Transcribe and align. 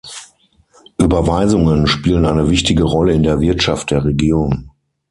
Überweisungen 0.97 1.85
spielen 1.85 2.25
eine 2.25 2.49
wichtige 2.49 2.85
Rolle 2.85 3.13
in 3.13 3.21
der 3.21 3.39
Wirtschaft 3.39 3.91
der 3.91 4.03
Region. 4.03 4.71